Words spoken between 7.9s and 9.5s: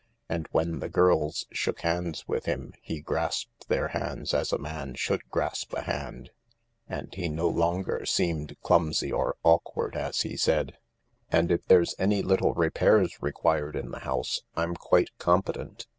seemed clumsy or